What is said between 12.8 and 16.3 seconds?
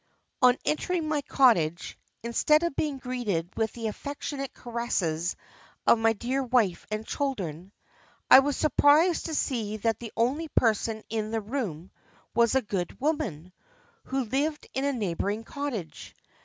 woman, who lived in a neighbouring cottage.